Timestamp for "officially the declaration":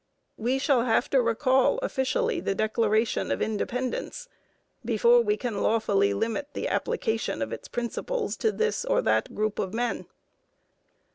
1.83-3.29